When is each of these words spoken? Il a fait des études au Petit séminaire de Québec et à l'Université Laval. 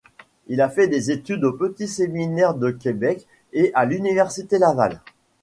Il 0.47 0.61
a 0.61 0.69
fait 0.71 0.87
des 0.87 1.11
études 1.11 1.43
au 1.43 1.53
Petit 1.53 1.87
séminaire 1.87 2.55
de 2.55 2.71
Québec 2.71 3.27
et 3.53 3.69
à 3.75 3.85
l'Université 3.85 4.57
Laval. 4.57 4.99